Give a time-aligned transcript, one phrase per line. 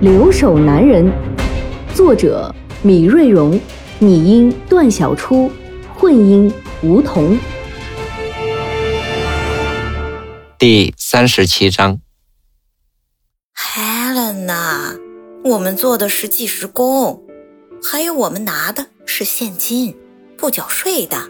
[0.00, 1.04] 留守男人》，
[1.94, 3.60] 作者米瑞荣，
[3.98, 5.52] 拟音段小初，
[5.94, 6.50] 混音
[6.82, 7.38] 吴桐。
[10.58, 12.00] 第三十七章
[13.54, 14.96] ，Helen 呐，
[15.44, 17.22] 我们做的是计时工，
[17.82, 19.94] 还有我们拿的是现金，
[20.38, 21.28] 不缴税的。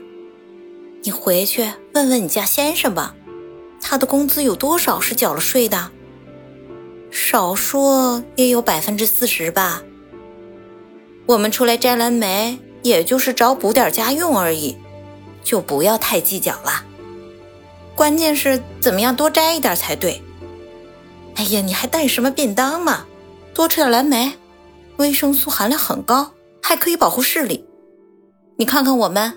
[1.02, 1.64] 你回去
[1.94, 3.16] 问问你家先生吧，
[3.82, 5.90] 他的工资有多少是缴了税的？
[7.30, 9.84] 少说也有百分之四十吧。
[11.26, 14.76] 我们出来摘蓝莓，也就是找补点家用而已，
[15.44, 16.82] 就不要太计较了。
[17.94, 20.20] 关键是怎么样多摘一点才对。
[21.36, 23.04] 哎呀，你还带什么便当嘛？
[23.54, 24.32] 多吃点蓝莓，
[24.96, 27.64] 维生素含量很高，还可以保护视力。
[28.56, 29.34] 你看看我们，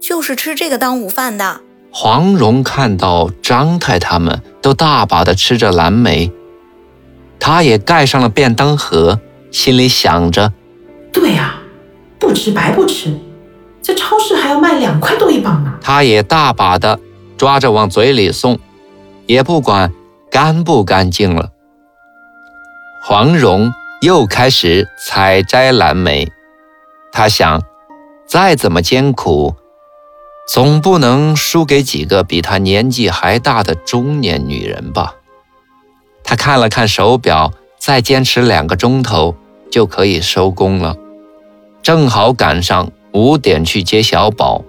[0.00, 1.60] 就是吃这个当午饭的。
[1.92, 6.32] 黄蓉看到张太他们都大把的吃着蓝莓，
[7.40, 9.18] 他也盖上了便当盒，
[9.50, 10.52] 心里想着：
[11.12, 11.56] 对呀，
[12.18, 13.18] 不吃白不吃，
[13.82, 15.74] 在超市还要卖两块多一磅呢。
[15.80, 17.00] 他也大把的。
[17.36, 18.58] 抓着往嘴里送，
[19.24, 19.90] 也不管
[20.30, 21.48] 干不干净了。
[23.02, 26.30] 黄蓉又开始采摘蓝莓，
[27.10, 27.62] 她想，
[28.26, 29.54] 再怎么艰苦，
[30.46, 35.14] 总不能输给几个比她年纪还大的中年女人吧。
[36.30, 39.34] 他看了看手表，再坚持两个钟头
[39.68, 40.94] 就可以收工了，
[41.82, 44.62] 正好赶上五点去接小宝。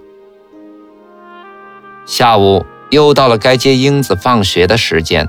[2.04, 5.28] 下午又到了该接英子放学的时间，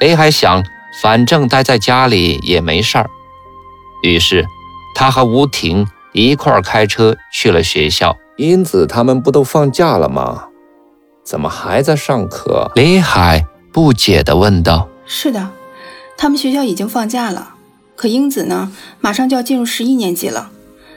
[0.00, 0.62] 雷海想，
[1.00, 3.08] 反正待在家里也没事儿，
[4.02, 4.44] 于是
[4.94, 8.14] 他和吴婷一块儿开车去了学校。
[8.36, 10.48] 英子他们不都放假了吗？
[11.24, 12.70] 怎么还在上课？
[12.74, 14.86] 雷海不解地问道。
[15.10, 15.50] 是的，
[16.18, 17.54] 他们学校已经放假了，
[17.96, 18.70] 可英子呢，
[19.00, 20.50] 马上就要进入十一年级了，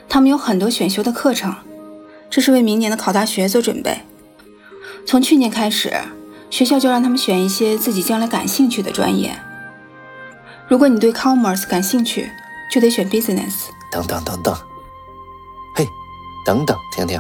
[0.10, 1.56] 他们有很多选修的课程，
[2.30, 4.02] 这是为明年的考大学做准备。
[5.08, 5.94] 从去年开始，
[6.50, 9.40] 学校就让他们选一些自己将来感兴趣的专业。
[10.68, 12.30] 如果你对 commerce 感兴趣，
[12.70, 13.70] 就得选 business。
[13.92, 14.54] 等等等等，
[15.76, 15.88] 嘿，
[16.46, 17.20] 等等，听听，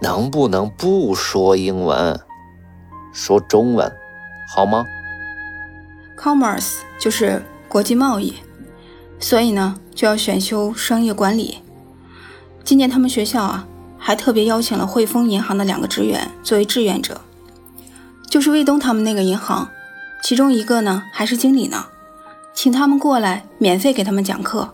[0.00, 2.20] 能不能不说英文，
[3.12, 3.90] 说中文，
[4.54, 4.86] 好吗
[6.20, 8.34] ？commerce 就是国际贸易，
[9.20, 11.58] 所以呢，就要选修商业管理。
[12.64, 13.66] 今年他们学校啊。
[14.00, 17.20] 还特别邀请了汇丰银行的两个职员作为志愿者，
[18.30, 19.68] 就是卫东他们那个银行，
[20.22, 21.86] 其中一个呢还是经理呢，
[22.54, 24.72] 请他们过来免费给他们讲课。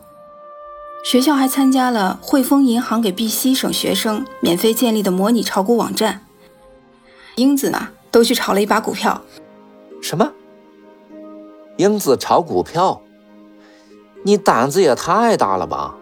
[1.05, 6.27] 学校还参加了汇丰银行给碧溪省学生免费建立的模拟炒股网站。
[7.37, 9.23] 英子呢都去炒了一把股票。
[10.03, 10.31] 什么？
[11.77, 13.01] 英子炒股票？
[14.25, 15.95] 你胆子也太大了吧！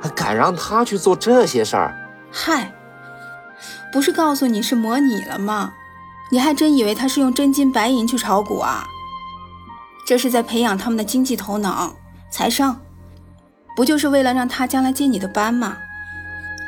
[0.00, 1.96] 还敢让他去做这些事儿？
[2.30, 2.72] 嗨，
[3.92, 5.72] 不是告诉你是模拟了吗？
[6.30, 8.84] 你还真以为他是用真金白银去炒股啊？
[10.06, 11.94] 这是在培养他们的经济头脑、
[12.30, 12.80] 财商，
[13.74, 15.76] 不就是为了让他将来接你的班吗？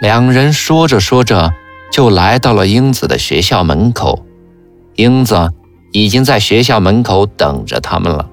[0.00, 1.52] 两人说着说着，
[1.90, 4.24] 就来到了英子的学校门口。
[4.94, 5.52] 英子
[5.92, 8.28] 已经在学校门口等着他们了。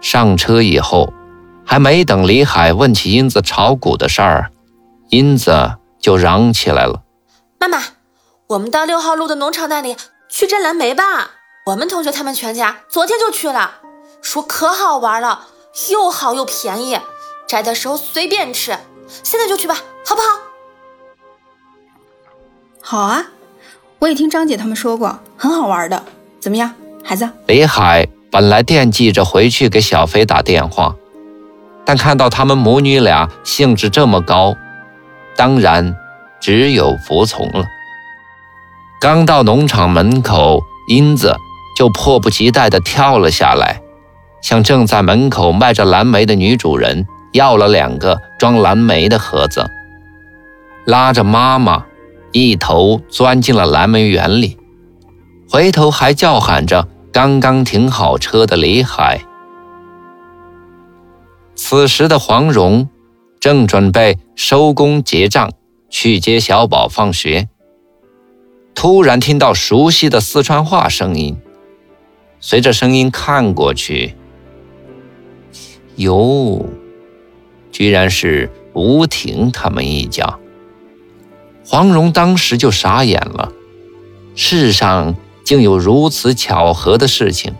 [0.00, 1.12] 上车以后，
[1.64, 4.50] 还没等李海问起英子炒股的事儿。
[5.10, 7.02] 英子就嚷起来了
[7.58, 7.82] ：“妈妈，
[8.46, 9.96] 我们到六号路的农场那里
[10.28, 11.30] 去摘蓝莓吧！
[11.66, 13.80] 我们同学他们全家昨天就去了，
[14.22, 15.48] 说可好玩了，
[15.90, 16.98] 又好又便宜，
[17.46, 18.78] 摘的时候随便吃。
[19.22, 20.28] 现在就去吧，好不好
[22.80, 23.26] ？”“好啊，
[23.98, 26.02] 我也听张姐他们说过，很好玩的。
[26.40, 26.72] 怎么样，
[27.02, 30.94] 孩子？”李海本来惦记着回去给小飞打电话，
[31.84, 34.54] 但看到他们母女俩兴致这么高。
[35.36, 35.96] 当然，
[36.40, 37.64] 只有服从了。
[39.00, 41.36] 刚到农场门口，英子
[41.76, 43.80] 就迫不及待地跳了下来，
[44.42, 49.68] 向正在门口卖着蓝莓的女主人要了两个装蓝莓的盒子，
[50.84, 51.84] 拉着妈妈
[52.40, 54.56] 一头钻进了蓝莓园里，
[55.50, 59.20] 回头还叫喊着刚刚停好车的李海。
[61.56, 62.88] 此时的黄蓉
[63.40, 65.50] 正准备收工结账，
[65.90, 67.48] 去接小宝放学，
[68.72, 71.36] 突然听到熟悉的四川话声音，
[72.38, 74.14] 随着声音看过去，
[75.96, 76.64] 哟，
[77.72, 80.38] 居然是吴婷他们一家。
[81.70, 83.52] 黄蓉当时就傻眼了，
[84.34, 87.54] 世上竟有如此巧合的事情。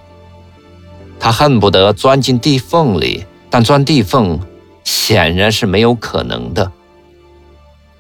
[1.20, 4.40] 她恨不得钻进地缝里，但钻地缝
[4.82, 6.72] 显然是没有可能的。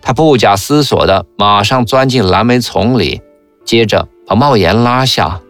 [0.00, 3.20] 她不假思索的马上钻进蓝莓丛里，
[3.66, 5.42] 接着把帽檐拉下，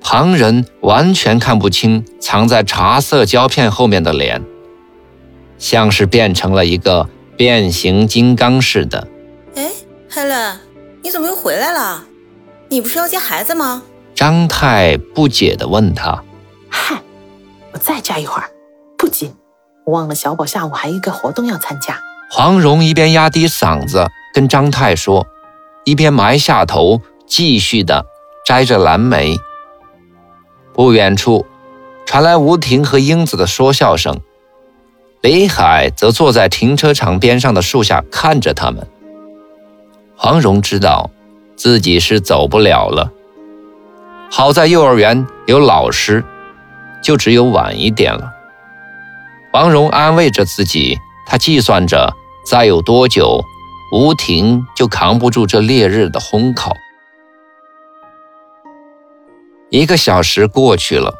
[0.00, 4.42] 旁人完全看不清藏在茶色胶片后面的脸，
[5.56, 9.06] 像是变成了一个变形金刚似的。
[10.14, 10.56] 哎，Helen，
[11.02, 12.04] 你怎么又回来了？
[12.68, 13.82] 你不是要接孩子吗？
[14.14, 16.22] 张太不解地问他。
[16.68, 17.00] 嗨，
[17.72, 18.50] 我再加一会儿，
[18.96, 19.34] 不急，
[19.84, 22.00] 我忘了小宝下午还有一个活动要参加。
[22.30, 25.26] 黄蓉一边压低嗓子跟张太说，
[25.84, 28.06] 一边埋下头继续的
[28.46, 29.36] 摘着蓝莓。
[30.72, 31.46] 不远处
[32.06, 34.20] 传来吴婷和英子的说笑声，
[35.20, 38.88] 李海则坐在停车场边上的树下看着他们。
[40.16, 41.10] 黄蓉知道
[41.56, 43.12] 自己是走不了了，
[44.30, 46.24] 好在幼儿园有老师。
[47.02, 48.32] 就只有晚一点了。
[49.52, 52.14] 黄蓉安慰着自己，她计算着
[52.46, 53.44] 再有多久，
[53.92, 56.72] 吴婷就扛不住这烈日的烘烤。
[59.68, 61.12] 一个小时过去了，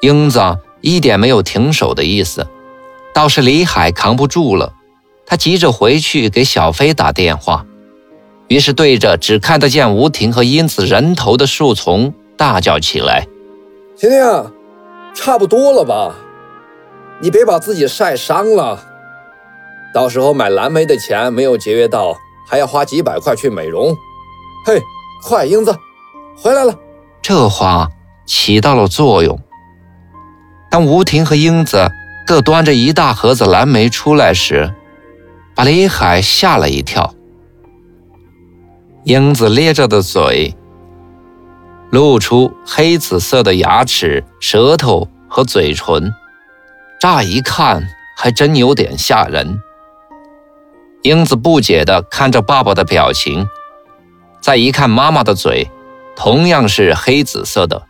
[0.00, 0.40] 英子
[0.80, 2.48] 一点没有停手的意思，
[3.12, 4.72] 倒是李海扛不住了，
[5.26, 7.66] 他急着回去给小飞打电话，
[8.48, 13.26] 于是对着只看得见吴婷和英子人头的树丛大叫起来
[13.96, 14.52] ：“婷婷！”
[15.14, 16.14] 差不多了吧，
[17.20, 18.80] 你别把自己晒伤了，
[19.92, 22.16] 到时候买蓝莓的钱没有节约到，
[22.48, 23.96] 还要花几百块去美容。
[24.64, 24.80] 嘿，
[25.24, 25.74] 快，英子，
[26.36, 26.72] 回来了。
[27.20, 27.88] 这话
[28.26, 29.40] 起到了作用。
[30.70, 31.90] 当吴婷和英子
[32.24, 34.72] 各端着一大盒子蓝莓出来时，
[35.56, 37.12] 把李海吓了一跳。
[39.08, 40.54] 英子咧着的嘴。
[41.90, 46.12] 露出黑紫色的牙齿、舌头和嘴唇，
[47.00, 47.88] 乍一看
[48.18, 49.62] 还真有点吓人。
[51.00, 53.48] 英子不解地看着爸爸的表情，
[54.42, 55.70] 再一看妈妈的嘴，
[56.14, 57.84] 同样是黑紫色的，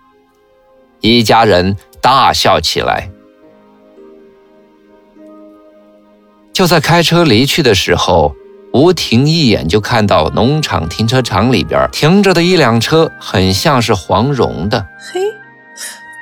[1.01, 3.11] 一家人大笑起来。
[6.53, 8.37] 就在开车离去的时候。
[8.73, 14.87] 吴婷一眼就看到农场停车场里边停着的一辆车，很像是黄蓉的。
[14.99, 15.21] 嘿，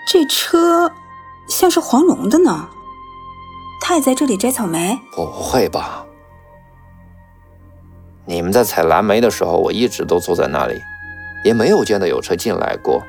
[0.08, 0.90] 这车
[1.48, 2.68] 像是黄蓉的呢。
[3.82, 4.98] 他也在这里摘草莓？
[5.12, 6.04] 不会吧？
[8.24, 10.80] 你们在采蓝莓的时候，我一直都坐在那里，
[11.44, 13.02] 也没有见到有车进来过。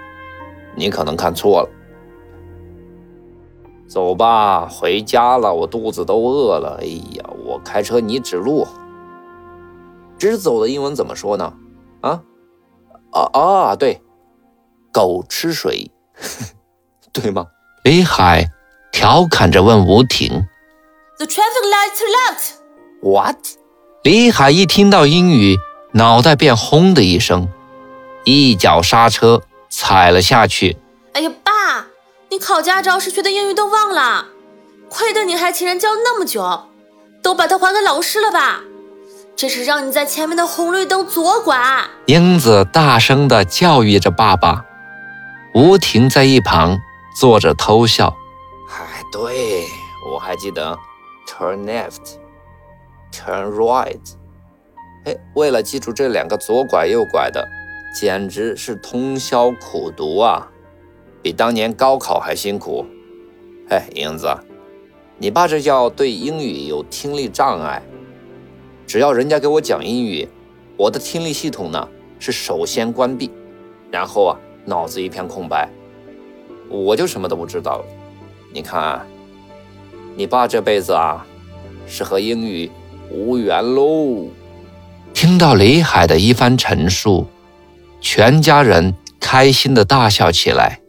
[0.75, 1.69] 你可能看错了。
[3.87, 6.79] 走吧，回家了，我肚子都饿了。
[6.81, 6.85] 哎
[7.15, 8.67] 呀，我开车，你指路。
[10.17, 11.53] 直走的英文怎么说呢？
[12.01, 12.21] 啊，
[13.11, 14.01] 啊啊，对，
[14.91, 15.91] 狗吃水，
[17.13, 17.47] 对吗？
[17.83, 18.45] 李海
[18.91, 20.47] 调侃着问吴婷
[21.17, 22.51] ：“The traffic lights are left。”
[23.01, 23.37] What？
[24.03, 25.57] 李海一听到英语，
[25.93, 27.49] 脑袋便轰的一声，
[28.25, 30.77] 一脚刹车踩了下去。
[31.13, 31.87] 哎呀，爸，
[32.29, 34.25] 你考驾照时学的英语都忘了，
[34.89, 36.67] 亏得你还请人教那么久，
[37.21, 38.63] 都把它还给老师了吧？
[39.37, 41.55] 这是让你在前面的红绿灯左拐。
[42.07, 44.65] 英子大声地教育着爸爸，
[45.53, 46.79] 吴婷在一旁
[47.15, 48.17] 坐着偷笑。
[48.71, 49.67] 哎，对，
[50.11, 50.75] 我还记得
[51.27, 54.01] ，turn left，turn right。
[55.05, 57.47] 哎，为了记住这两个左拐右拐的，
[57.93, 60.47] 简直是通宵苦读啊，
[61.21, 62.87] 比当年高考还辛苦。
[63.69, 64.35] 哎，英子，
[65.19, 67.83] 你爸这叫对英语有听力障碍。
[68.87, 70.25] 只要人家给我讲英语，
[70.77, 71.87] 我的听力系统呢
[72.19, 73.29] 是首先关闭，
[73.91, 75.69] 然后啊脑子一片空白，
[76.69, 77.85] 我就什么都不知道了。
[78.53, 79.05] 你看，
[80.15, 81.27] 你爸这辈子啊
[81.85, 82.71] 是和英语
[83.11, 84.29] 无缘喽。
[85.13, 87.27] 听到李海的一番陈述，
[87.99, 90.79] 全家人开心的大笑起来。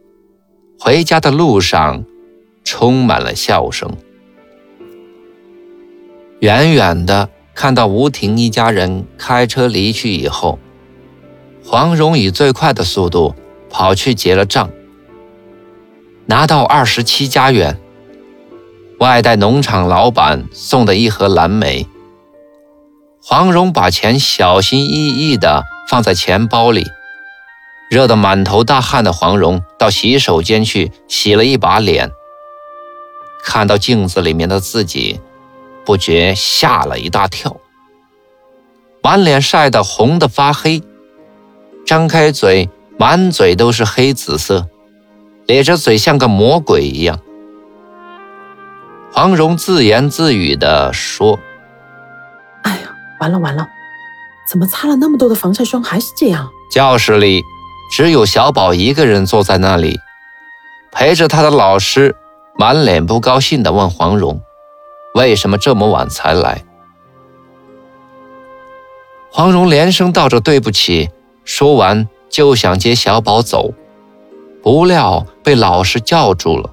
[0.79, 2.05] 回家的路上
[2.63, 3.91] 充满了笑声，
[6.39, 7.29] 远远的。
[7.59, 10.57] 看到吴婷一家人开车离去以后，
[11.61, 13.35] 黄蓉以最快的速度
[13.69, 14.69] 跑去结了账，
[16.27, 17.77] 拿到二十七家元，
[18.99, 21.85] 外带农场老板送的一盒蓝莓。
[23.21, 26.87] 黄蓉把钱小心翼翼地放在钱包里。
[27.91, 32.09] 热得满头大汗的黄蓉到洗手间去洗了一把脸，
[33.43, 35.19] 看到镜子里面的自己，
[35.89, 37.57] 不觉吓了一大跳，
[39.01, 40.83] 满脸晒得红的发黑，
[41.83, 42.69] 张开嘴，
[42.99, 44.67] 满嘴都是黑紫色，
[45.47, 47.19] 咧着嘴像个魔鬼一样。
[49.11, 51.39] 黄蓉自言自语地说
[52.61, 53.67] ：“哎呀，完了完了，
[54.47, 57.41] 怎么擦了那么多的防晒霜还是这样？”教室里。
[57.91, 59.99] 只有小宝一个人坐在那里，
[60.91, 62.15] 陪着他的老师，
[62.59, 64.39] 满脸不高兴地问黄蓉
[65.13, 66.63] ：“为什么这么晚才来？”
[69.31, 71.09] 黄蓉连声道着对不起，
[71.45, 73.73] 说完就想接小宝走，
[74.63, 76.71] 不料被老师叫住了。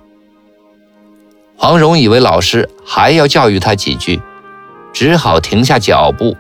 [1.59, 4.21] 黄蓉以为老师还要教育他几句，
[4.93, 6.37] 只好停下脚步，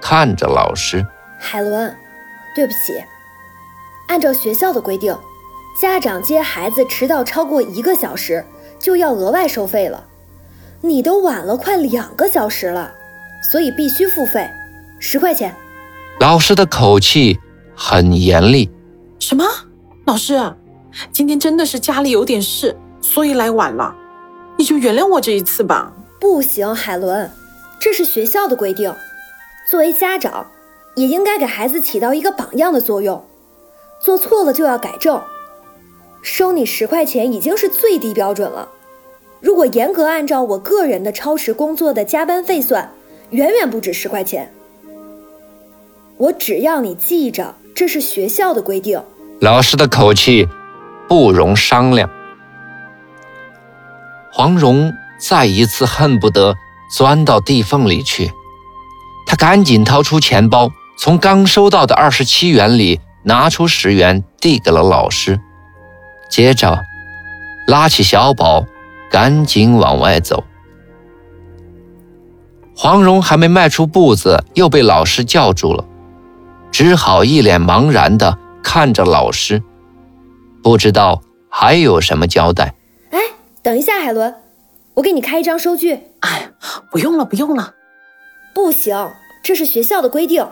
[0.00, 1.06] 看着老师
[1.38, 1.94] ：“海伦，
[2.54, 3.02] 对不起。”
[4.08, 5.16] 按照学校的规定，
[5.80, 8.44] 家长接孩子迟到超过一个小时
[8.78, 10.04] 就要额外收费了。
[10.82, 12.90] 你都晚了快两个小时了，
[13.50, 14.50] 所以必须付费，
[14.98, 15.54] 十块钱。
[16.20, 17.38] 老师的口气
[17.74, 18.70] 很严厉。
[19.18, 19.44] 什么？
[20.06, 20.40] 老师，
[21.12, 23.94] 今天真的是家里有点事，所以来晚了，
[24.56, 25.92] 你就原谅我这一次吧。
[26.18, 27.30] 不行，海伦，
[27.78, 28.94] 这是学校的规定，
[29.70, 30.46] 作为家长
[30.96, 33.22] 也应该给孩子起到一个榜样的作用。
[34.00, 35.22] 做错了就要改正，
[36.22, 38.66] 收你十块钱已经是最低标准了。
[39.40, 42.92] 如果严格按照我个人的超时工作的加班费算，
[43.30, 44.52] 远远不止十块钱。
[46.16, 49.02] 我只要你记着，这是学校的规定。
[49.40, 50.46] 老师的口气
[51.08, 52.08] 不容商量。
[54.32, 56.54] 黄蓉再一次恨不得
[56.96, 58.30] 钻到地缝里去，
[59.26, 63.00] 她赶紧掏出钱包，从刚收到的二十七元里。
[63.22, 65.38] 拿出十元递给了老师，
[66.30, 66.80] 接着
[67.66, 68.64] 拉起小宝，
[69.10, 70.44] 赶紧往外走。
[72.74, 75.84] 黄蓉还没迈出步子，又被老师叫住了，
[76.70, 79.62] 只好一脸茫然地看着老师，
[80.62, 82.74] 不知道还有什么交代。
[83.10, 83.18] 哎，
[83.62, 84.34] 等一下，海伦，
[84.94, 85.98] 我给你开一张收据。
[86.20, 86.50] 哎，
[86.90, 87.74] 不用了，不用了。
[88.54, 88.96] 不行，
[89.42, 90.46] 这是学校的规定，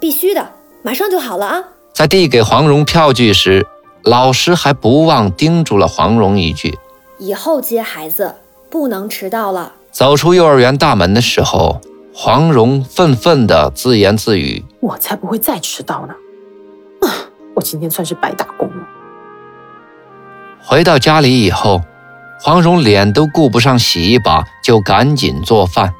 [0.00, 1.64] 必须的，马上就好了啊。
[1.92, 3.66] 在递给黄蓉票据时，
[4.02, 6.78] 老师还不忘叮嘱了黄蓉一句
[7.18, 8.34] ：“以后接孩子
[8.70, 11.80] 不能迟到了。”走出幼儿园大门的时候，
[12.14, 16.14] 黄蓉愤愤地自言自语：“我才不会再迟到呢！
[17.00, 17.08] 啊，
[17.54, 18.86] 我今天算是白打工了。”
[20.62, 21.82] 回到家里以后，
[22.40, 25.94] 黄蓉脸都顾不上洗一把，就赶紧做饭。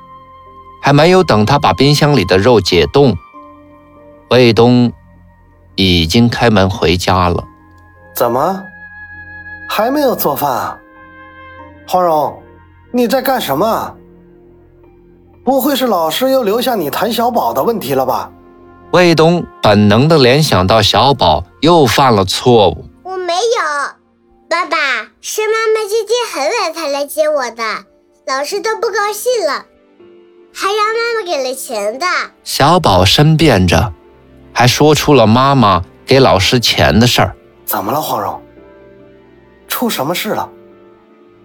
[0.83, 3.17] 还没有等她把冰箱里的肉解冻，
[4.31, 4.93] 卫东。
[5.79, 7.45] 已经开门回家了，
[8.15, 8.63] 怎么
[9.69, 10.79] 还没有做饭啊？
[11.89, 12.43] 黄蓉，
[12.93, 13.95] 你在干什么？
[15.45, 18.31] 不会是老师又留下你谈小宝的问题了吧？
[18.93, 22.85] 卫东本能的联想到小宝又犯了错误。
[23.05, 23.41] 我没有，
[24.49, 24.77] 爸爸
[25.21, 27.63] 是妈妈今天很晚才来接我的，
[28.27, 29.67] 老师都不高兴了，
[30.53, 32.07] 还让妈妈给了钱的。
[32.43, 33.93] 小宝申辩着。
[34.59, 37.37] 还说出了妈妈给老师钱的事儿。
[37.67, 38.41] 怎么了，黄蓉？
[39.69, 40.49] 出什么事了？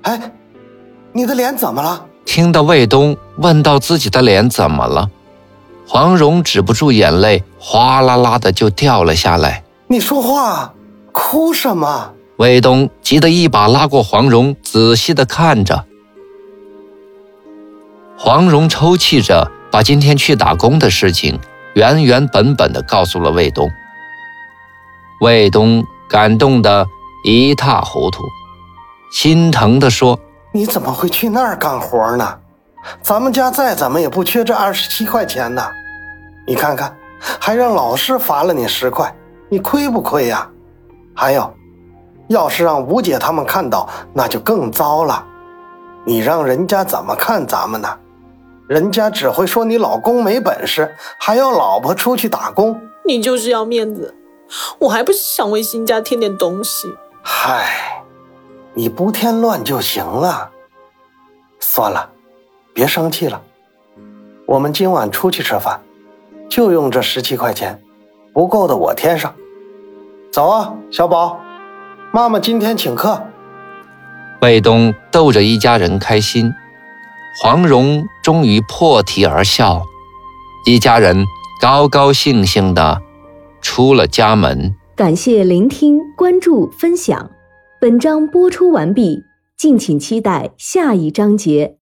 [0.03, 0.31] 哎，
[1.13, 2.05] 你的脸怎么了？
[2.25, 5.09] 听到卫东问到自己的脸怎么了，
[5.87, 9.63] 黄蓉止不住眼泪，哗啦啦的就掉了下来。
[9.87, 10.73] 你说话，
[11.11, 12.13] 哭什么？
[12.37, 15.85] 卫东急得一把拉过黄蓉，仔细的看着。
[18.17, 21.39] 黄蓉抽泣着，把今天去打工的事情。
[21.73, 23.69] 原原本本的告诉了卫东，
[25.21, 26.85] 卫东感动的
[27.23, 28.23] 一塌糊涂，
[29.11, 30.17] 心疼地说
[30.53, 32.39] ：“你怎么会去那儿干活呢？
[33.01, 35.61] 咱们家再怎么也不缺这二十七块钱呢。
[36.47, 36.95] 你看看，
[37.39, 39.13] 还让老师罚了你十块，
[39.49, 40.49] 你亏不亏呀？
[41.13, 41.53] 还有，
[42.29, 45.25] 要是让吴姐他们看到，那就更糟了。
[46.05, 47.89] 你让人家怎么看咱们呢？”
[48.69, 52.79] 人家只会说你老公没本事，还要老婆出去打工。
[53.05, 54.15] 你就是要面子，
[54.79, 56.87] 我还不是想为新家添点东西。
[57.21, 58.00] 嗨，
[58.73, 60.51] 你不添乱就行了。
[61.59, 62.09] 算了
[62.73, 63.41] 别生气了。
[64.45, 65.79] 我们今晚出去吃饭
[66.49, 67.81] 就用这十七块钱
[68.33, 69.33] 不够的我添上。
[70.31, 71.39] 走啊小宝
[72.11, 73.21] 妈妈今天请客
[74.41, 76.53] 卫东逗着一家人开心
[77.41, 79.81] 黄蓉终于破涕而笑。
[80.65, 81.25] 一家人
[81.61, 83.01] 高高兴兴的
[83.61, 84.75] 出了家门。
[84.95, 87.31] 感谢聆听关注分享。
[87.81, 89.23] 本章播出完毕
[89.57, 91.79] 敬请期待下一章节。